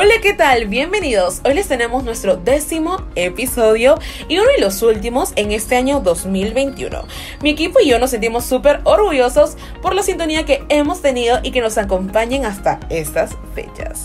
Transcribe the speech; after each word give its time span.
Hola, 0.00 0.20
¿qué 0.22 0.32
tal? 0.32 0.68
Bienvenidos. 0.68 1.40
Hoy 1.44 1.54
les 1.54 1.66
tenemos 1.66 2.04
nuestro 2.04 2.36
décimo 2.36 3.04
episodio 3.16 3.98
y 4.28 4.38
uno 4.38 4.46
de 4.56 4.60
los 4.60 4.80
últimos 4.82 5.32
en 5.34 5.50
este 5.50 5.74
año 5.74 5.98
2021. 5.98 7.02
Mi 7.42 7.50
equipo 7.50 7.80
y 7.80 7.88
yo 7.88 7.98
nos 7.98 8.10
sentimos 8.10 8.44
súper 8.44 8.78
orgullosos 8.84 9.56
por 9.82 9.96
la 9.96 10.04
sintonía 10.04 10.44
que 10.44 10.62
hemos 10.68 11.02
tenido 11.02 11.40
y 11.42 11.50
que 11.50 11.60
nos 11.60 11.78
acompañen 11.78 12.44
hasta 12.44 12.78
estas 12.90 13.32
fechas. 13.56 14.04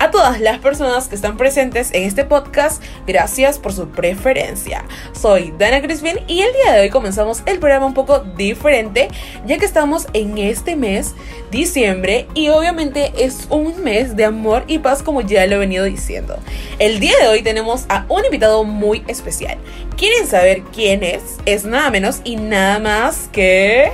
A 0.00 0.10
todas 0.10 0.40
las 0.40 0.58
personas 0.58 1.06
que 1.06 1.14
están 1.14 1.36
presentes 1.36 1.90
en 1.92 2.02
este 2.02 2.24
podcast, 2.24 2.82
gracias 3.06 3.58
por 3.58 3.72
su 3.72 3.88
preferencia. 3.88 4.84
Soy 5.12 5.54
Dana 5.56 5.80
Crispin 5.80 6.18
y 6.26 6.40
el 6.40 6.52
día 6.52 6.72
de 6.72 6.80
hoy 6.80 6.90
comenzamos 6.90 7.42
el 7.46 7.60
programa 7.60 7.86
un 7.86 7.94
poco 7.94 8.18
diferente, 8.18 9.08
ya 9.46 9.56
que 9.56 9.64
estamos 9.64 10.08
en 10.12 10.36
este 10.38 10.74
mes, 10.74 11.14
diciembre, 11.52 12.26
y 12.34 12.48
obviamente 12.48 13.12
es 13.16 13.46
un 13.50 13.84
mes 13.84 14.16
de 14.16 14.24
amor 14.24 14.64
y 14.66 14.78
paz 14.78 15.02
como 15.02 15.20
ya 15.20 15.46
lo 15.46 15.56
he 15.56 15.58
venido 15.58 15.84
diciendo. 15.84 16.38
El 16.80 16.98
día 16.98 17.14
de 17.20 17.28
hoy 17.28 17.42
tenemos 17.42 17.86
a 17.88 18.04
un 18.08 18.24
invitado 18.24 18.64
muy 18.64 19.04
especial. 19.06 19.58
¿Quieren 19.96 20.26
saber 20.26 20.64
quién 20.74 21.04
es? 21.04 21.22
Es 21.46 21.64
nada 21.64 21.90
menos 21.90 22.20
y 22.24 22.34
nada 22.34 22.80
más 22.80 23.28
que 23.32 23.92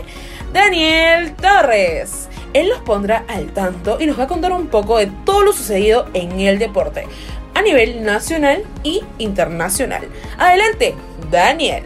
Daniel 0.53 1.35
Torres. 1.37 2.30
Él 2.53 2.69
los 2.69 2.81
pondrá 2.81 3.25
al 3.29 3.53
tanto 3.53 3.99
y 4.01 4.07
nos 4.07 4.19
va 4.19 4.25
a 4.25 4.29
contar 4.29 4.53
un 4.53 4.67
poco 4.67 4.99
de 4.99 5.11
todo 5.25 5.43
lo 5.43 5.53
sucedido 5.53 6.07
en 6.15 6.41
el 6.41 6.59
deporte 6.59 7.07
a 7.55 7.63
nivel 7.63 8.03
nacional 8.05 8.65
y 8.83 9.03
internacional. 9.19 10.09
Adelante, 10.39 10.95
Daniel. 11.31 11.85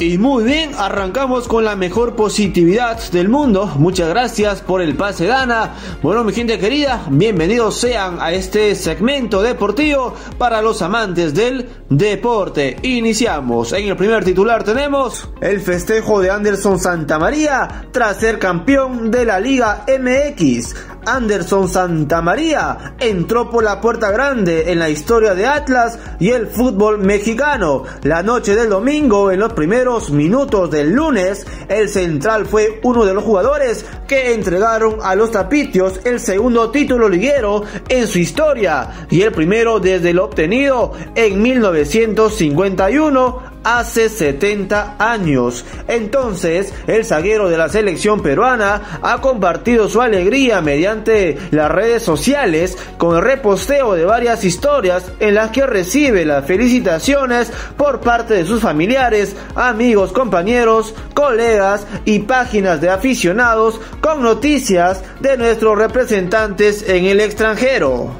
Y 0.00 0.16
muy 0.16 0.44
bien, 0.44 0.70
arrancamos 0.78 1.46
con 1.46 1.62
la 1.62 1.76
mejor 1.76 2.16
positividad 2.16 2.98
del 3.10 3.28
mundo. 3.28 3.66
Muchas 3.76 4.08
gracias 4.08 4.62
por 4.62 4.80
el 4.80 4.96
pase, 4.96 5.26
Dana. 5.26 5.74
Bueno, 6.02 6.24
mi 6.24 6.32
gente 6.32 6.58
querida, 6.58 7.04
bienvenidos 7.10 7.76
sean 7.76 8.16
a 8.18 8.32
este 8.32 8.74
segmento 8.76 9.42
deportivo 9.42 10.14
para 10.38 10.62
los 10.62 10.80
amantes 10.80 11.34
del 11.34 11.68
deporte. 11.90 12.78
Iniciamos. 12.80 13.74
En 13.74 13.88
el 13.88 13.96
primer 13.96 14.24
titular 14.24 14.64
tenemos 14.64 15.28
el 15.42 15.60
festejo 15.60 16.22
de 16.22 16.30
Anderson 16.30 16.80
Santamaría 16.80 17.88
tras 17.92 18.16
ser 18.16 18.38
campeón 18.38 19.10
de 19.10 19.26
la 19.26 19.38
Liga 19.38 19.84
MX. 19.86 20.76
Anderson 21.06 21.68
Santamaría 21.68 22.94
entró 22.98 23.50
por 23.50 23.64
la 23.64 23.80
puerta 23.80 24.10
grande 24.10 24.72
en 24.72 24.78
la 24.78 24.90
historia 24.90 25.34
de 25.34 25.46
Atlas 25.46 25.98
y 26.18 26.30
el 26.30 26.46
fútbol 26.46 26.98
mexicano. 26.98 27.84
La 28.02 28.22
noche 28.22 28.54
del 28.54 28.68
domingo, 28.68 29.30
en 29.30 29.40
los 29.40 29.52
primeros 29.52 30.10
minutos 30.10 30.70
del 30.70 30.92
lunes, 30.92 31.46
el 31.68 31.88
central 31.88 32.46
fue 32.46 32.80
uno 32.82 33.04
de 33.04 33.14
los 33.14 33.24
jugadores 33.24 33.84
que 34.06 34.34
entregaron 34.34 34.98
a 35.02 35.14
los 35.14 35.30
Tapitios 35.30 36.00
el 36.04 36.20
segundo 36.20 36.70
título 36.70 37.08
liguero 37.08 37.62
en 37.88 38.06
su 38.06 38.18
historia 38.18 39.06
y 39.10 39.22
el 39.22 39.32
primero 39.32 39.80
desde 39.80 40.12
lo 40.12 40.24
obtenido 40.24 40.92
en 41.14 41.40
1951 41.40 43.49
hace 43.64 44.08
70 44.08 44.96
años. 44.98 45.64
Entonces, 45.88 46.72
el 46.86 47.04
zaguero 47.04 47.48
de 47.48 47.58
la 47.58 47.68
selección 47.68 48.22
peruana 48.22 49.00
ha 49.02 49.20
compartido 49.20 49.88
su 49.88 50.00
alegría 50.00 50.60
mediante 50.60 51.38
las 51.50 51.70
redes 51.70 52.02
sociales 52.02 52.76
con 52.98 53.16
el 53.16 53.22
reposteo 53.22 53.94
de 53.94 54.04
varias 54.04 54.44
historias 54.44 55.12
en 55.20 55.34
las 55.34 55.50
que 55.50 55.66
recibe 55.66 56.24
las 56.24 56.46
felicitaciones 56.46 57.52
por 57.76 58.00
parte 58.00 58.34
de 58.34 58.44
sus 58.44 58.60
familiares, 58.60 59.36
amigos, 59.54 60.12
compañeros, 60.12 60.94
colegas 61.14 61.86
y 62.04 62.20
páginas 62.20 62.80
de 62.80 62.90
aficionados 62.90 63.80
con 64.00 64.22
noticias 64.22 65.02
de 65.20 65.36
nuestros 65.36 65.78
representantes 65.78 66.88
en 66.88 67.06
el 67.06 67.20
extranjero. 67.20 68.10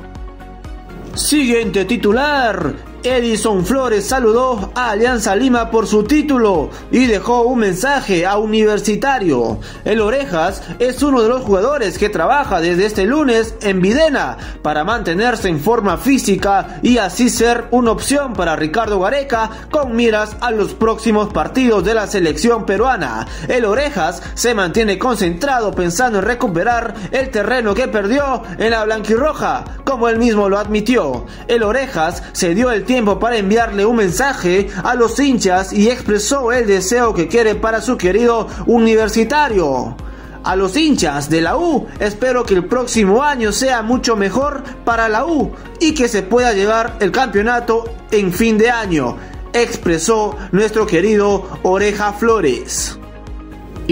Siguiente 1.15 1.85
titular. 1.85 2.90
Edison 3.03 3.65
Flores 3.65 4.07
saludó 4.07 4.73
a 4.75 4.91
Alianza 4.91 5.35
Lima 5.35 5.71
por 5.71 5.87
su 5.87 6.05
título 6.05 6.71
y 6.91 7.07
dejó 7.07 7.43
un 7.43 7.61
mensaje 7.61 8.27
a 8.27 8.37
Universitario. 8.37 9.59
El 9.85 10.01
Orejas 10.01 10.63
es 10.79 11.03
uno 11.03 11.23
de 11.23 11.29
los 11.29 11.43
jugadores 11.43 11.97
que 11.99 12.11
trabaja 12.11 12.61
desde 12.61 12.87
este 12.87 13.07
lunes 13.07 13.55
en 13.63 13.81
Videna 13.81 14.37
para 14.63 14.85
mantenerse 14.85 15.49
en 15.49 15.61
forma 15.61 15.97
física 15.97 16.81
y 16.83 16.99
así 16.99 17.31
ser 17.31 17.67
una 17.71 17.93
opción 17.93 18.35
para 18.35 18.57
Ricardo 18.57 19.01
Gareca 19.01 19.51
con 19.71 19.97
miras 19.97 20.37
a 20.41 20.51
los 20.51 20.75
próximos 20.75 21.33
partidos 21.33 21.85
de 21.85 21.95
la 21.95 22.07
selección 22.07 22.67
peruana. 22.67 23.27
El 23.49 23.65
Orejas 23.65 24.23
se 24.35 24.55
mantiene 24.55 24.99
concentrado 24.99 25.73
pensando 25.73 26.19
en 26.19 26.25
recuperar 26.25 26.95
el 27.13 27.31
terreno 27.31 27.75
que 27.75 27.89
perdió 27.89 28.43
en 28.59 28.73
la 28.73 28.85
blanquirroja, 28.85 29.65
como 29.85 30.09
él 30.09 30.19
mismo 30.19 30.49
lo 30.49 30.59
admitió. 30.59 31.27
El 31.49 31.63
Orejas 31.63 32.23
se 32.33 32.55
dio 32.55 32.71
el 32.71 32.85
tiempo 32.91 33.21
para 33.21 33.37
enviarle 33.37 33.87
un 33.87 33.95
mensaje 33.95 34.67
a 34.83 34.97
los 34.97 35.21
hinchas 35.21 35.73
y 35.73 35.89
expresó 35.89 36.51
el 36.51 36.67
deseo 36.67 37.15
que 37.15 37.29
quiere 37.29 37.55
para 37.55 37.81
su 37.81 37.97
querido 37.97 38.49
universitario. 38.67 39.95
A 40.43 40.57
los 40.57 40.77
hinchas 40.77 41.31
de 41.31 41.41
la 41.41 41.57
U, 41.57 41.87
espero 42.01 42.43
que 42.45 42.55
el 42.55 42.65
próximo 42.65 43.23
año 43.23 43.53
sea 43.53 43.83
mucho 43.83 44.17
mejor 44.17 44.65
para 44.85 45.09
la 45.09 45.25
U 45.25 45.53
y 45.79 45.95
que 45.95 46.09
se 46.09 46.25
pueda 46.25 46.53
llevar 46.53 46.97
el 46.99 47.13
campeonato 47.13 47.85
en 48.11 48.33
fin 48.33 48.59
de 48.59 48.71
año, 48.71 49.17
expresó 49.53 50.37
nuestro 50.51 50.85
querido 50.85 51.49
Oreja 51.63 52.13
Flores. 52.13 53.00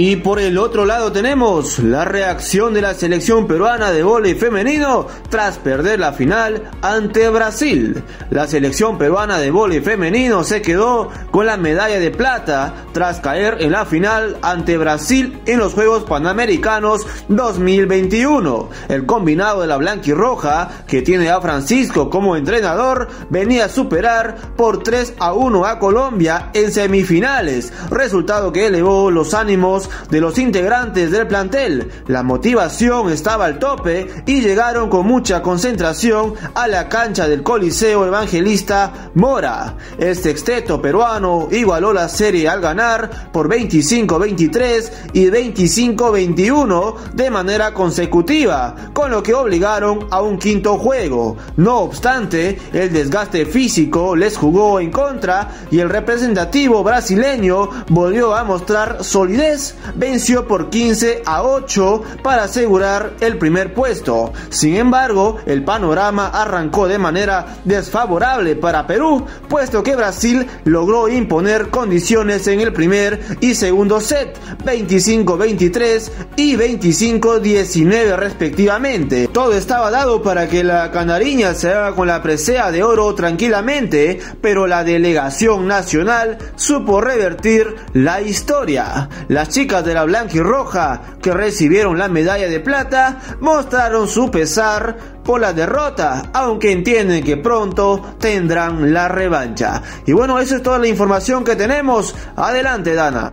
Y 0.01 0.15
por 0.15 0.39
el 0.39 0.59
otro 0.59 0.87
lado 0.87 1.11
tenemos 1.11 1.81
la 1.81 2.05
reacción 2.05 2.73
de 2.73 2.83
la 2.83 2.95
selección 2.95 3.49
peruana 3.49 3.91
de 3.91 4.05
vóley 4.05 4.37
femenino 4.37 5.09
tras 5.29 5.59
perder 5.59 5.99
la 5.99 6.13
final 6.13 6.71
ante 6.83 7.29
Brasil. 7.31 8.05
La 8.31 8.47
selección 8.47 8.97
peruana 8.97 9.39
de 9.39 9.51
vóley 9.51 9.81
femenino 9.81 10.45
se 10.45 10.63
quedó 10.63 11.11
con 11.33 11.47
la 11.47 11.57
medalla 11.57 11.99
de 11.99 12.13
plata 12.13 12.87
tras 12.93 13.19
caer 13.19 13.57
en 13.59 13.73
la 13.73 13.87
final 13.87 14.37
ante 14.41 14.79
Brasil 14.79 15.41
en 15.47 15.59
los 15.59 15.75
Juegos 15.75 16.05
Panamericanos 16.05 17.05
2021. 17.27 18.71
El 18.89 19.05
combinado 19.05 19.63
de 19.63 19.67
la 19.67 19.79
blanca 19.79 20.11
y 20.11 20.13
roja, 20.13 20.85
que 20.87 21.03
tiene 21.03 21.29
a 21.29 21.41
Francisco 21.41 22.09
como 22.09 22.37
entrenador, 22.37 23.09
venía 23.31 23.65
a 23.65 23.69
superar 23.69 24.37
por 24.57 24.81
3 24.81 25.15
a 25.19 25.33
1 25.33 25.67
a 25.67 25.81
Colombia 25.81 26.51
en 26.55 26.71
semifinales, 26.71 27.73
resultado 27.91 28.53
que 28.53 28.67
elevó 28.69 29.11
los 29.11 29.35
ánimos 29.35 29.88
de 30.11 30.21
los 30.21 30.39
integrantes 30.39 31.11
del 31.11 31.27
plantel. 31.27 31.91
La 32.07 32.23
motivación 32.23 33.11
estaba 33.11 33.47
al 33.47 33.59
tope 33.59 34.07
y 34.27 34.41
llegaron 34.41 34.89
con 34.89 35.07
mucha 35.07 35.43
concentración 35.43 36.35
a 36.55 36.69
la 36.69 36.89
cancha 36.89 37.29
del 37.29 37.43
Coliseo 37.43 38.07
Evangelista 38.07 39.11
Mora. 39.15 39.77
El 39.99 40.17
sexteto 40.17 40.81
peruano 40.81 41.49
igualó 41.51 41.93
la 41.93 42.09
serie 42.09 42.49
al 42.49 42.61
ganar 42.61 43.31
por 43.33 43.49
25-23 43.49 44.91
y 45.13 45.27
25-21 45.27 46.97
de 47.15 47.31
manera 47.31 47.73
consecutiva, 47.73 48.75
con 48.93 49.11
lo 49.11 49.23
que 49.23 49.35
obligaron 49.35 50.07
a 50.11 50.23
un 50.23 50.39
quinto 50.39 50.79
juego. 50.79 51.37
No 51.57 51.79
obstante, 51.79 52.59
el 52.73 52.93
desgaste 52.93 53.47
físico 53.47 54.17
les 54.17 54.37
jugó 54.37 54.81
en 54.81 54.91
contra 54.91 55.49
y 55.71 55.81
el 55.81 55.89
representativo 55.89 56.83
brasileño 56.83 57.71
volvió 57.89 58.35
a 58.35 58.45
mostrar 58.45 59.05
solidez 59.05 59.77
venció 59.95 60.47
por 60.47 60.71
15 60.71 61.23
a 61.25 61.43
8 61.43 62.03
para 62.23 62.45
asegurar 62.45 63.15
el 63.21 63.39
primer 63.39 63.75
puesto. 63.75 64.33
Sin 64.51 64.77
embargo, 64.77 65.39
el 65.47 65.65
panorama 65.65 66.29
arrancó 66.29 66.89
de 66.89 66.99
manera 66.99 67.59
desfavorable 67.65 68.57
para 68.57 68.87
Perú, 68.87 69.25
puesto 69.49 69.83
que 69.83 69.97
Brasil 69.97 70.47
logró 70.65 71.09
imponer 71.09 71.71
condiciones 71.71 72.47
en 72.47 72.61
el 72.61 72.73
primer 72.73 73.21
y 73.41 73.55
segundo 73.55 74.01
set, 74.01 74.37
25-23 74.65 76.11
y 76.37 76.57
25-19 76.57 78.17
respectivamente. 78.17 79.29
Todo 79.29 79.53
estaba 79.53 79.91
dado 79.91 80.23
para 80.23 80.49
que 80.49 80.65
la 80.65 80.91
canariña 80.91 81.55
se 81.55 81.73
haga 81.73 81.95
con 81.95 82.09
la 82.09 82.23
presea 82.23 82.71
de 82.71 82.83
oro 82.83 83.15
tranquilamente, 83.15 84.21
pero 84.41 84.67
la 84.67 84.85
delegación 84.85 85.67
nacional 85.67 86.39
supo 86.57 87.01
revertir 87.01 87.77
la 87.93 88.21
historia. 88.21 89.09
Las 89.29 89.49
de 89.69 89.95
la 89.95 90.05
blanca 90.05 90.37
y 90.37 90.41
roja 90.41 91.01
que 91.21 91.33
recibieron 91.33 91.99
la 91.99 92.09
medalla 92.09 92.49
de 92.49 92.59
plata 92.59 93.21
mostraron 93.41 94.09
su 94.09 94.31
pesar 94.31 94.97
por 95.23 95.41
la 95.41 95.53
derrota, 95.53 96.31
aunque 96.33 96.73
entienden 96.73 97.23
que 97.23 97.37
pronto 97.37 98.17
tendrán 98.19 98.95
la 98.95 99.09
revancha. 99.09 99.83
Y 100.07 100.13
bueno, 100.13 100.39
eso 100.39 100.57
es 100.57 100.63
toda 100.63 100.79
la 100.79 100.89
información 100.89 101.45
que 101.45 101.55
tenemos. 101.55 102.15
Adelante, 102.35 102.95
Dana. 102.95 103.33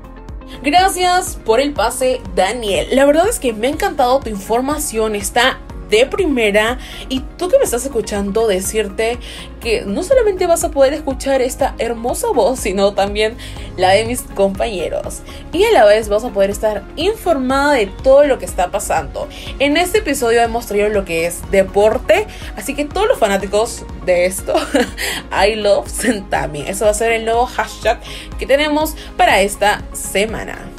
Gracias 0.62 1.40
por 1.46 1.62
el 1.62 1.74
pase, 1.74 2.22
Daniel. 2.36 2.88
La 2.92 3.06
verdad 3.06 3.30
es 3.30 3.40
que 3.40 3.54
me 3.54 3.68
ha 3.68 3.70
encantado 3.70 4.20
tu 4.20 4.30
información, 4.30 5.16
está 5.16 5.60
de 5.90 6.06
primera 6.06 6.78
y 7.10 7.22
tú 7.38 7.50
que 7.50 7.58
me 7.58 7.64
estás 7.64 7.86
escuchando 7.86 8.48
decirte 8.48 9.18
que 9.60 9.82
no 9.82 10.04
solamente 10.04 10.46
vas 10.48 10.64
a 10.64 10.72
poder 10.72 10.94
escuchar 10.94 11.42
esta 11.42 11.76
hermosa 11.80 12.28
voz, 12.30 12.60
sino 12.60 12.94
también 12.94 13.36
la 13.78 13.90
de 13.92 14.06
mis 14.06 14.22
compañeros. 14.22 15.22
Y 15.52 15.64
a 15.64 15.72
la 15.72 15.86
vez 15.86 16.10
vas 16.10 16.24
a 16.24 16.30
poder 16.30 16.50
estar 16.50 16.84
informada 16.96 17.74
de 17.74 17.88
todo 17.88 18.26
lo 18.26 18.38
que 18.38 18.46
está 18.46 18.72
pasando. 18.72 19.28
En 19.60 19.78
este 19.78 20.00
episodio 20.00 20.42
hemos 20.42 20.68
traído 20.68 20.90
lo 20.90 21.06
que 21.06 21.26
es 21.26 21.40
deporte, 21.52 22.28
así 22.56 22.76
que 22.76 22.86
todos 22.86 23.08
los 23.08 23.18
fanáticos 23.18 23.86
de 24.06 24.26
esto, 24.26 24.54
I 25.32 25.56
love 25.56 25.90
Sentami. 25.90 26.62
Eso 26.62 26.86
va 26.86 26.92
a 26.92 26.96
ser 26.96 27.12
el 27.12 27.26
nuevo 27.26 27.46
hashtag 27.46 28.00
que 28.38 28.46
tenemos 28.46 28.96
para 29.18 29.42
esta 29.42 29.82
semana. 29.94 30.75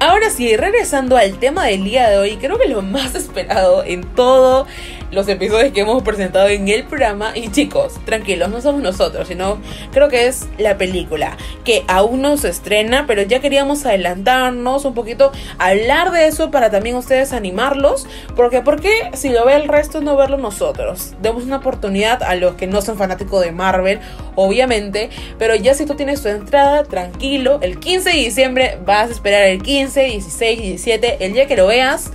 Ahora 0.00 0.30
sí, 0.30 0.56
regresando 0.56 1.16
al 1.16 1.38
tema 1.40 1.64
del 1.64 1.82
día 1.82 2.08
de 2.08 2.18
hoy, 2.18 2.36
creo 2.36 2.56
que 2.56 2.68
lo 2.68 2.82
más 2.82 3.16
esperado 3.16 3.82
en 3.82 4.04
todo 4.14 4.66
los 5.10 5.28
episodios 5.28 5.72
que 5.72 5.80
hemos 5.80 6.02
presentado 6.02 6.48
en 6.48 6.68
el 6.68 6.84
programa. 6.84 7.36
Y 7.36 7.50
chicos, 7.50 7.94
tranquilos, 8.04 8.48
no 8.50 8.60
somos 8.60 8.82
nosotros, 8.82 9.28
sino 9.28 9.58
creo 9.92 10.08
que 10.08 10.26
es 10.26 10.46
la 10.58 10.78
película 10.78 11.36
que 11.64 11.84
aún 11.88 12.22
no 12.22 12.36
se 12.36 12.48
estrena, 12.48 13.06
pero 13.06 13.22
ya 13.22 13.40
queríamos 13.40 13.84
adelantarnos 13.84 14.84
un 14.84 14.94
poquito, 14.94 15.32
hablar 15.58 16.10
de 16.12 16.26
eso 16.26 16.50
para 16.50 16.70
también 16.70 16.96
ustedes 16.96 17.32
animarlos. 17.32 18.06
Porque, 18.36 18.60
¿por 18.60 18.80
qué 18.80 19.10
si 19.14 19.30
lo 19.30 19.44
ve 19.44 19.56
el 19.56 19.68
resto 19.68 20.00
no 20.00 20.16
verlo 20.16 20.38
nosotros? 20.38 21.14
Demos 21.22 21.44
una 21.44 21.56
oportunidad 21.56 22.22
a 22.22 22.34
los 22.34 22.54
que 22.54 22.66
no 22.66 22.82
son 22.82 22.96
fanáticos 22.96 23.42
de 23.42 23.52
Marvel, 23.52 24.00
obviamente, 24.34 25.10
pero 25.38 25.54
ya 25.54 25.74
si 25.74 25.86
tú 25.86 25.94
tienes 25.94 26.22
tu 26.22 26.28
entrada, 26.28 26.84
tranquilo, 26.84 27.58
el 27.62 27.78
15 27.78 28.10
de 28.10 28.16
diciembre 28.16 28.78
vas 28.84 29.08
a 29.08 29.12
esperar 29.12 29.42
el 29.44 29.62
15, 29.62 30.04
16, 30.04 30.60
17, 30.60 31.24
el 31.24 31.32
día 31.32 31.46
que 31.46 31.56
lo 31.56 31.66
veas. 31.66 32.10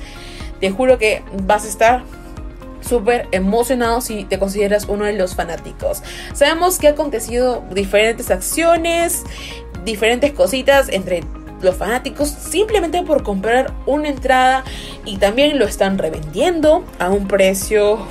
Te 0.59 0.69
juro 0.69 0.97
que 0.97 1.23
vas 1.43 1.65
a 1.65 1.67
estar 1.67 2.03
súper 2.93 3.27
emocionado 3.31 4.01
si 4.01 4.23
te 4.23 4.37
consideras 4.37 4.85
uno 4.87 5.05
de 5.05 5.13
los 5.13 5.33
fanáticos. 5.33 6.03
Sabemos 6.35 6.77
que 6.77 6.87
ha 6.87 6.91
acontecido 6.91 7.63
diferentes 7.71 8.29
acciones, 8.29 9.23
diferentes 9.83 10.31
cositas 10.31 10.89
entre 10.89 11.23
los 11.63 11.75
fanáticos 11.75 12.29
simplemente 12.29 13.01
por 13.01 13.23
comprar 13.23 13.73
una 13.87 14.09
entrada 14.09 14.63
y 15.05 15.17
también 15.17 15.57
lo 15.57 15.65
están 15.65 15.97
revendiendo 15.97 16.83
a 16.99 17.09
un 17.09 17.27
precio 17.27 18.05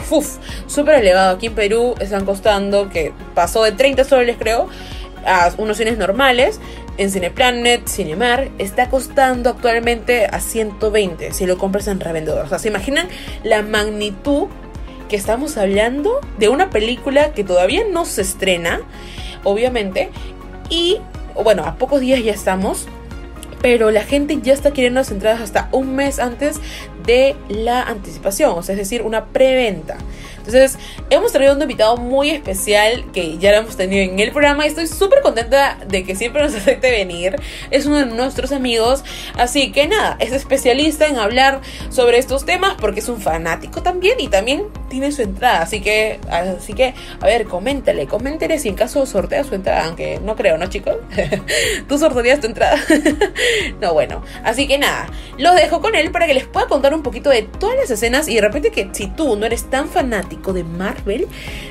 súper 0.66 0.96
elevado. 0.96 1.36
Aquí 1.36 1.46
en 1.46 1.54
Perú 1.54 1.94
están 2.00 2.24
costando 2.24 2.90
que 2.90 3.12
pasó 3.36 3.62
de 3.62 3.70
30 3.70 4.02
soles 4.02 4.36
creo 4.36 4.68
a 5.24 5.52
unos 5.58 5.76
cines 5.76 5.96
normales. 5.96 6.58
En 6.98 7.10
Cineplanet, 7.10 7.88
Cinemar, 7.88 8.50
está 8.58 8.90
costando 8.90 9.48
actualmente 9.48 10.26
a 10.26 10.40
120 10.40 11.32
si 11.32 11.46
lo 11.46 11.56
compras 11.56 11.86
en 11.88 12.00
revendedor. 12.00 12.44
O 12.44 12.48
sea, 12.48 12.58
¿se 12.58 12.68
imaginan 12.68 13.08
la 13.44 13.62
magnitud 13.62 14.48
estamos 15.16 15.56
hablando 15.56 16.20
de 16.38 16.48
una 16.48 16.70
película 16.70 17.32
que 17.32 17.44
todavía 17.44 17.82
no 17.90 18.04
se 18.04 18.22
estrena, 18.22 18.80
obviamente, 19.44 20.10
y 20.68 20.98
bueno, 21.42 21.64
a 21.64 21.76
pocos 21.76 22.00
días 22.00 22.22
ya 22.22 22.32
estamos, 22.32 22.86
pero 23.60 23.90
la 23.90 24.02
gente 24.02 24.38
ya 24.42 24.52
está 24.52 24.72
queriendo 24.72 25.00
las 25.00 25.10
entradas 25.10 25.40
hasta 25.40 25.68
un 25.72 25.94
mes 25.94 26.18
antes 26.18 26.60
de 27.06 27.36
la 27.48 27.82
anticipación, 27.82 28.52
o 28.56 28.62
sea, 28.62 28.74
es 28.74 28.78
decir, 28.78 29.02
una 29.02 29.26
preventa. 29.26 29.96
Entonces, 30.46 30.78
hemos 31.10 31.32
traído 31.32 31.54
un 31.54 31.62
invitado 31.62 31.96
muy 31.96 32.30
especial 32.30 33.04
que 33.12 33.38
ya 33.38 33.52
lo 33.52 33.58
hemos 33.58 33.76
tenido 33.76 34.02
en 34.02 34.18
el 34.18 34.32
programa 34.32 34.64
y 34.64 34.68
estoy 34.68 34.88
súper 34.88 35.20
contenta 35.22 35.78
de 35.86 36.04
que 36.04 36.16
siempre 36.16 36.42
nos 36.42 36.54
acepte 36.56 36.90
venir. 36.90 37.36
Es 37.70 37.86
uno 37.86 37.98
de 37.98 38.06
nuestros 38.06 38.52
amigos. 38.52 39.04
Así 39.36 39.72
que 39.72 39.86
nada, 39.86 40.16
es 40.18 40.32
especialista 40.32 41.06
en 41.06 41.16
hablar 41.16 41.60
sobre 41.90 42.18
estos 42.18 42.44
temas 42.44 42.74
porque 42.80 43.00
es 43.00 43.08
un 43.08 43.20
fanático 43.20 43.82
también 43.82 44.18
y 44.20 44.28
también 44.28 44.64
tiene 44.88 45.12
su 45.12 45.22
entrada. 45.22 45.62
Así 45.62 45.80
que, 45.80 46.18
así 46.30 46.72
que, 46.74 46.94
a 47.20 47.26
ver, 47.26 47.44
coméntale, 47.44 48.06
coméntale 48.06 48.58
si 48.58 48.68
en 48.68 48.74
caso 48.74 49.06
sortea 49.06 49.44
su 49.44 49.54
entrada, 49.54 49.86
aunque 49.86 50.20
no 50.22 50.36
creo, 50.36 50.58
¿no, 50.58 50.66
chicos? 50.66 50.96
¿Tú 51.88 51.98
sortearías 51.98 52.40
tu 52.40 52.46
entrada? 52.46 52.78
no, 53.80 53.94
bueno. 53.94 54.22
Así 54.44 54.66
que 54.66 54.78
nada, 54.78 55.08
los 55.38 55.54
dejo 55.54 55.80
con 55.80 55.94
él 55.94 56.10
para 56.10 56.26
que 56.26 56.34
les 56.34 56.46
pueda 56.46 56.66
contar 56.66 56.94
un 56.94 57.02
poquito 57.02 57.30
de 57.30 57.42
todas 57.42 57.76
las 57.76 57.90
escenas 57.90 58.28
y 58.28 58.34
de 58.34 58.40
repente 58.40 58.70
que 58.70 58.90
si 58.92 59.06
tú 59.06 59.36
no 59.36 59.46
eres 59.46 59.70
tan 59.70 59.88
fanático, 59.88 60.31
de 60.52 60.64
Marvel 60.64 61.26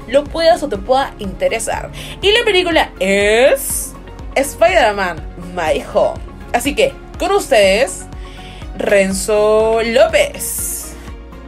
lo 0.07 0.23
puedas 0.23 0.63
o 0.63 0.69
te 0.69 0.77
pueda 0.77 1.13
interesar. 1.19 1.91
Y 2.21 2.31
la 2.31 2.43
película 2.45 2.91
es 2.99 3.93
Spider-Man 4.35 5.17
My 5.55 5.83
Home. 5.93 6.19
Así 6.53 6.75
que, 6.75 6.93
con 7.17 7.31
ustedes, 7.31 8.05
Renzo 8.77 9.81
López. 9.83 10.95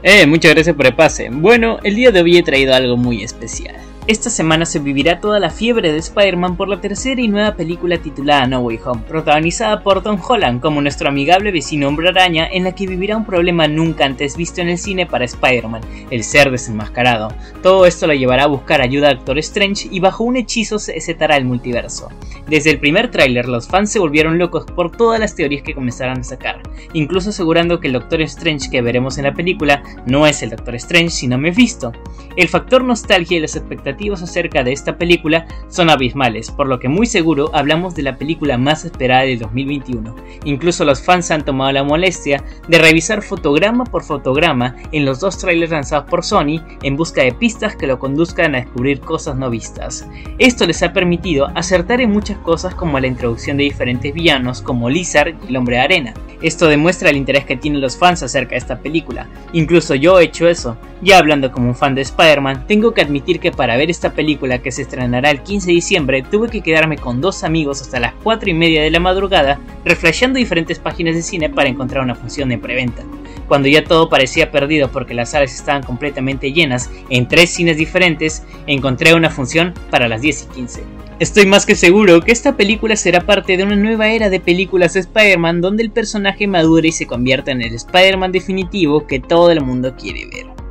Eh, 0.03 0.25
muchas 0.25 0.53
gracias 0.53 0.75
por 0.75 0.85
el 0.85 0.95
pase. 0.95 1.29
Bueno, 1.31 1.79
el 1.83 1.95
día 1.95 2.11
de 2.11 2.21
hoy 2.21 2.37
he 2.37 2.43
traído 2.43 2.73
algo 2.73 2.97
muy 2.97 3.23
especial. 3.23 3.75
Esta 4.05 4.29
semana 4.29 4.65
se 4.65 4.79
vivirá 4.79 5.21
toda 5.21 5.39
la 5.39 5.49
fiebre 5.49 5.93
de 5.93 5.97
Spider-Man 5.97 6.57
por 6.57 6.67
la 6.67 6.81
tercera 6.81 7.21
y 7.21 7.29
nueva 7.29 7.55
película 7.55 7.97
titulada 7.97 8.45
No 8.47 8.59
Way 8.59 8.81
Home, 8.83 9.03
protagonizada 9.07 9.81
por 9.81 10.03
Tom 10.03 10.19
Holland 10.21 10.59
como 10.59 10.81
nuestro 10.81 11.07
amigable 11.07 11.53
vecino 11.53 11.87
hombre 11.87 12.09
araña 12.09 12.45
en 12.51 12.65
la 12.65 12.75
que 12.75 12.85
vivirá 12.85 13.15
un 13.15 13.23
problema 13.23 13.65
nunca 13.69 14.03
antes 14.03 14.35
visto 14.35 14.59
en 14.59 14.67
el 14.67 14.77
cine 14.77 15.05
para 15.05 15.23
Spider-Man, 15.23 15.83
el 16.09 16.25
ser 16.25 16.51
desenmascarado. 16.51 17.29
Todo 17.61 17.85
esto 17.85 18.05
lo 18.05 18.13
llevará 18.13 18.43
a 18.43 18.47
buscar 18.47 18.81
ayuda 18.81 19.07
a 19.07 19.13
Doctor 19.13 19.37
Strange 19.37 19.87
y 19.89 20.01
bajo 20.01 20.25
un 20.25 20.35
hechizo 20.35 20.79
se 20.79 20.99
setará 20.99 21.37
el 21.37 21.45
multiverso. 21.45 22.09
Desde 22.49 22.71
el 22.71 22.79
primer 22.79 23.09
tráiler 23.09 23.47
los 23.47 23.69
fans 23.69 23.89
se 23.89 23.99
volvieron 23.99 24.37
locos 24.37 24.65
por 24.65 24.91
todas 24.91 25.17
las 25.17 25.33
teorías 25.33 25.63
que 25.63 25.75
comenzaron 25.75 26.19
a 26.19 26.23
sacar, 26.25 26.61
incluso 26.91 27.29
asegurando 27.29 27.79
que 27.79 27.87
el 27.87 27.93
Doctor 27.93 28.21
Strange 28.23 28.69
que 28.69 28.81
veremos 28.81 29.17
en 29.17 29.23
la 29.23 29.33
película 29.33 29.81
no 30.05 30.27
es 30.27 30.43
el 30.43 30.49
Doctor 30.49 30.75
Strange 30.75 31.11
sino 31.11 31.37
Mephisto. 31.37 31.93
El 32.35 32.49
factor 32.49 32.83
nostalgia 32.83 33.37
y 33.37 33.39
las 33.39 33.55
expectativas 33.55 33.92
acerca 34.21 34.63
de 34.63 34.73
esta 34.73 34.97
película 34.97 35.45
son 35.69 35.89
abismales, 35.89 36.51
por 36.51 36.67
lo 36.67 36.79
que 36.79 36.89
muy 36.89 37.05
seguro 37.05 37.49
hablamos 37.53 37.95
de 37.95 38.03
la 38.03 38.17
película 38.17 38.57
más 38.57 38.85
esperada 38.85 39.21
del 39.21 39.39
2021. 39.39 40.15
Incluso 40.45 40.85
los 40.85 41.01
fans 41.01 41.31
han 41.31 41.45
tomado 41.45 41.71
la 41.71 41.83
molestia 41.83 42.43
de 42.67 42.77
revisar 42.77 43.21
fotograma 43.21 43.83
por 43.83 44.03
fotograma 44.03 44.75
en 44.91 45.05
los 45.05 45.19
dos 45.19 45.37
trailers 45.37 45.71
lanzados 45.71 46.09
por 46.09 46.23
Sony 46.23 46.61
en 46.81 46.95
busca 46.95 47.23
de 47.23 47.31
pistas 47.33 47.75
que 47.75 47.87
lo 47.87 47.99
conduzcan 47.99 48.55
a 48.55 48.59
descubrir 48.59 48.99
cosas 48.99 49.35
no 49.35 49.49
vistas. 49.49 50.07
Esto 50.39 50.65
les 50.65 50.81
ha 50.83 50.93
permitido 50.93 51.47
acertar 51.55 52.01
en 52.01 52.11
muchas 52.11 52.37
cosas 52.39 52.75
como 52.75 52.99
la 52.99 53.07
introducción 53.07 53.57
de 53.57 53.63
diferentes 53.63 54.13
villanos 54.13 54.61
como 54.61 54.89
Lizard 54.89 55.35
y 55.43 55.47
el 55.49 55.57
hombre 55.57 55.77
de 55.77 55.81
arena. 55.81 56.13
Esto 56.41 56.67
demuestra 56.67 57.09
el 57.09 57.17
interés 57.17 57.45
que 57.45 57.55
tienen 57.55 57.79
los 57.79 57.97
fans 57.97 58.21
acerca 58.21 58.51
de 58.51 58.57
esta 58.57 58.79
película. 58.79 59.27
Incluso 59.53 59.95
yo 59.95 60.19
he 60.19 60.25
hecho 60.25 60.47
eso. 60.47 60.77
Ya 61.01 61.17
hablando 61.17 61.51
como 61.51 61.69
un 61.69 61.75
fan 61.75 61.95
de 61.95 62.01
Spider-Man, 62.01 62.65
tengo 62.67 62.93
que 62.93 63.01
admitir 63.01 63.39
que 63.39 63.51
para 63.51 63.77
ver 63.77 63.82
esta 63.89 64.13
película 64.13 64.59
que 64.59 64.71
se 64.71 64.83
estrenará 64.83 65.31
el 65.31 65.41
15 65.41 65.67
de 65.67 65.73
diciembre, 65.73 66.23
tuve 66.23 66.49
que 66.49 66.61
quedarme 66.61 66.97
con 66.97 67.21
dos 67.21 67.43
amigos 67.43 67.81
hasta 67.81 67.99
las 67.99 68.13
4 68.23 68.49
y 68.49 68.53
media 68.53 68.81
de 68.81 68.91
la 68.91 68.99
madrugada, 68.99 69.59
reflejando 69.85 70.39
diferentes 70.39 70.79
páginas 70.79 71.15
de 71.15 71.21
cine 71.21 71.49
para 71.49 71.69
encontrar 71.69 72.03
una 72.03 72.15
función 72.15 72.49
de 72.49 72.57
preventa. 72.57 73.03
Cuando 73.47 73.67
ya 73.67 73.83
todo 73.83 74.09
parecía 74.09 74.51
perdido 74.51 74.89
porque 74.91 75.13
las 75.13 75.31
salas 75.31 75.53
estaban 75.53 75.83
completamente 75.83 76.51
llenas 76.51 76.89
en 77.09 77.27
tres 77.27 77.49
cines 77.51 77.77
diferentes, 77.77 78.43
encontré 78.67 79.13
una 79.13 79.29
función 79.29 79.73
para 79.89 80.07
las 80.07 80.21
10 80.21 80.49
y 80.51 80.55
15. 80.55 80.83
Estoy 81.19 81.45
más 81.45 81.65
que 81.65 81.75
seguro 81.75 82.21
que 82.21 82.31
esta 82.31 82.57
película 82.57 82.95
será 82.95 83.21
parte 83.21 83.55
de 83.55 83.63
una 83.63 83.75
nueva 83.75 84.09
era 84.09 84.29
de 84.29 84.39
películas 84.39 84.93
de 84.93 85.01
Spider-Man 85.01 85.61
donde 85.61 85.83
el 85.83 85.91
personaje 85.91 86.47
madure 86.47 86.89
y 86.89 86.91
se 86.91 87.07
convierta 87.07 87.51
en 87.51 87.61
el 87.61 87.75
Spider-Man 87.75 88.31
definitivo 88.31 89.05
que 89.05 89.19
todo 89.19 89.51
el 89.51 89.61
mundo 89.61 89.95
quiere 89.95 90.25
ver. 90.25 90.62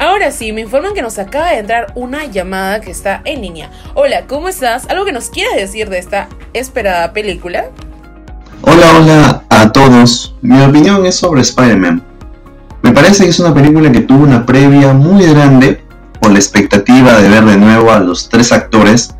Ahora 0.00 0.30
sí, 0.30 0.52
me 0.52 0.60
informan 0.60 0.94
que 0.94 1.02
nos 1.02 1.18
acaba 1.18 1.50
de 1.50 1.58
entrar 1.58 1.92
una 1.96 2.24
llamada 2.26 2.80
que 2.80 2.92
está 2.92 3.20
en 3.24 3.40
línea. 3.40 3.68
Hola, 3.94 4.26
¿cómo 4.28 4.48
estás? 4.48 4.88
¿Algo 4.88 5.04
que 5.04 5.10
nos 5.10 5.28
quieras 5.28 5.56
decir 5.56 5.90
de 5.90 5.98
esta 5.98 6.28
esperada 6.52 7.12
película? 7.12 7.64
Hola, 8.62 8.86
hola 8.96 9.44
a 9.48 9.72
todos. 9.72 10.36
Mi 10.40 10.62
opinión 10.62 11.04
es 11.04 11.16
sobre 11.16 11.40
Spider-Man. 11.40 12.00
Me 12.82 12.92
parece 12.92 13.24
que 13.24 13.30
es 13.30 13.40
una 13.40 13.52
película 13.52 13.90
que 13.90 14.02
tuvo 14.02 14.22
una 14.22 14.46
previa 14.46 14.92
muy 14.92 15.26
grande 15.26 15.82
por 16.20 16.30
la 16.30 16.38
expectativa 16.38 17.20
de 17.20 17.28
ver 17.28 17.44
de 17.44 17.56
nuevo 17.56 17.90
a 17.90 17.98
los 17.98 18.28
tres 18.28 18.52
actores 18.52 19.16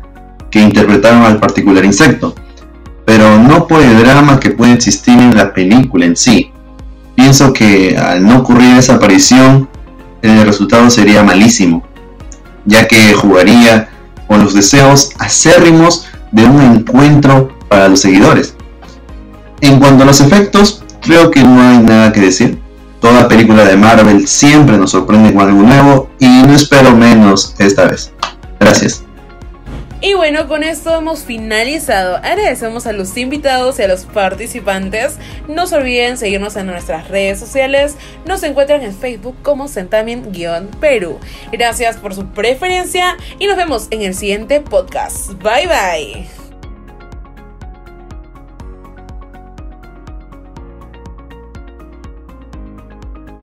que 0.49 0.61
interpretaron 0.61 1.23
al 1.23 1.41
particular 1.41 1.83
insecto, 1.83 2.35
pero 3.03 3.37
no 3.37 3.67
por 3.67 3.81
el 3.81 3.99
drama 3.99 4.39
que 4.39 4.51
puede 4.51 4.73
existir 4.73 5.19
en 5.19 5.35
la 5.35 5.53
película 5.53 6.05
en 6.05 6.15
sí. 6.15 6.53
Pienso 7.15 7.51
que 7.51 7.97
al 7.97 8.25
no 8.25 8.39
ocurrir 8.39 8.77
esa 8.77 8.95
aparición, 8.95 9.67
el 10.21 10.45
resultado 10.45 10.89
sería 10.89 11.23
malísimo, 11.23 11.83
ya 12.65 12.87
que 12.87 13.13
jugaría 13.13 13.89
con 14.27 14.43
los 14.43 14.53
deseos 14.53 15.11
acérrimos 15.17 16.05
de 16.31 16.45
un 16.45 16.61
encuentro 16.61 17.57
para 17.67 17.87
los 17.87 17.99
seguidores. 17.99 18.55
En 19.61 19.79
cuanto 19.79 20.03
a 20.03 20.07
los 20.07 20.21
efectos, 20.21 20.83
creo 21.01 21.31
que 21.31 21.43
no 21.43 21.61
hay 21.61 21.79
nada 21.79 22.11
que 22.11 22.21
decir. 22.21 22.59
Toda 23.01 23.27
película 23.27 23.65
de 23.65 23.77
Marvel 23.77 24.27
siempre 24.27 24.77
nos 24.77 24.91
sorprende 24.91 25.33
con 25.33 25.47
algo 25.47 25.61
nuevo 25.61 26.09
y 26.19 26.27
no 26.43 26.53
espero 26.53 26.95
menos 26.95 27.55
esta 27.57 27.85
vez. 27.85 28.11
Gracias. 28.59 29.03
Y 30.01 30.13
bueno, 30.13 30.47
con 30.47 30.63
esto 30.63 30.95
hemos 30.95 31.23
finalizado. 31.23 32.17
Agradecemos 32.17 32.87
a 32.87 32.93
los 32.93 33.17
invitados 33.17 33.79
y 33.79 33.83
a 33.83 33.87
los 33.87 34.05
participantes. 34.05 35.17
No 35.47 35.67
se 35.67 35.75
olviden 35.75 36.17
seguirnos 36.17 36.55
en 36.55 36.67
nuestras 36.67 37.09
redes 37.09 37.37
sociales. 37.39 37.95
Nos 38.25 38.41
encuentran 38.43 38.81
en 38.81 38.95
Facebook 38.95 39.35
como 39.43 39.67
Centamin-Perú. 39.67 41.19
Gracias 41.51 41.97
por 41.97 42.15
su 42.15 42.27
preferencia 42.27 43.17
y 43.39 43.47
nos 43.47 43.57
vemos 43.57 43.87
en 43.91 44.03
el 44.03 44.15
siguiente 44.15 44.61
podcast. 44.61 45.33
Bye 45.43 45.67
bye. 45.67 46.38